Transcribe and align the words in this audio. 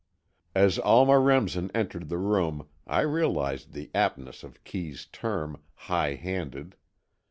As 0.55 0.79
Alma 0.79 1.19
Remsen 1.19 1.69
entered 1.75 2.09
the 2.09 2.17
room, 2.17 2.67
I 2.87 3.01
realized 3.01 3.73
the 3.73 3.91
aptness 3.93 4.43
of 4.43 4.63
Kee's 4.63 5.05
term, 5.05 5.61
high 5.75 6.15
handed. 6.15 6.75